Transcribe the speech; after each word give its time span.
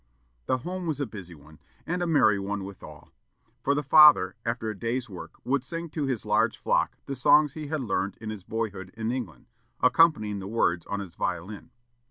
The 0.47 0.57
home 0.57 0.87
was 0.87 0.99
a 0.99 1.05
busy 1.05 1.35
one, 1.35 1.59
and 1.85 2.01
a 2.01 2.07
merry 2.07 2.39
one 2.39 2.63
withal; 2.63 3.11
for 3.61 3.75
the 3.75 3.83
father, 3.83 4.35
after 4.43 4.69
the 4.69 4.73
day's 4.79 5.07
work, 5.07 5.35
would 5.43 5.63
sing 5.63 5.89
to 5.91 6.07
his 6.07 6.25
large 6.25 6.57
flock 6.57 6.97
the 7.05 7.13
songs 7.13 7.53
he 7.53 7.67
had 7.67 7.81
learned 7.81 8.17
in 8.19 8.31
his 8.31 8.43
boyhood 8.43 8.89
in 8.97 9.11
England, 9.11 9.45
accompanying 9.79 10.39
the 10.39 10.47
words 10.47 10.87
on 10.87 11.01
his 11.01 11.13
violin. 11.13 11.69